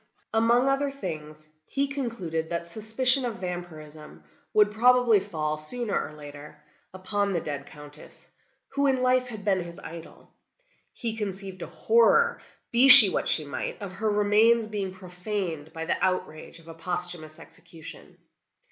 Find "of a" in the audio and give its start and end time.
16.57-16.73